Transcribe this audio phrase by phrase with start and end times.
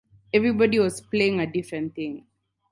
[0.33, 2.25] Everybody was playing a different thing.